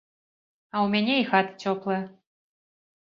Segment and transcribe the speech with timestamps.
[0.73, 2.03] А ў мяне і хата цёплая.